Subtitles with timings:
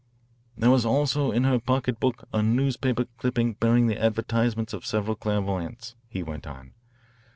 [0.57, 5.93] "There was also in her pocketbook a newspaper clipping bearing the advertisements of several clairvoyants,"
[6.09, 6.73] he went on.